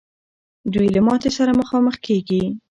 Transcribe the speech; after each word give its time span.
دوی 0.73 0.87
له 0.95 1.01
ماتي 1.07 1.29
سره 1.37 1.51
مخامخ 1.61 1.95
کېږي. 2.05 2.43